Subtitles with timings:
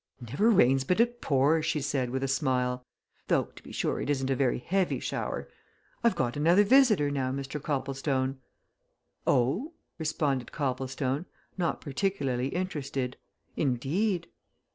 [0.19, 2.83] "Never rains but it pours!" she said with a smile.
[3.27, 5.47] "Though, to be sure, it isn't a very heavy shower.
[6.03, 7.61] I've got another visitor now, Mr.
[7.61, 8.39] Copplestone."
[9.27, 13.15] "Oh?" responded Copplestone, not particularly interested.
[13.55, 14.25] "Indeed!"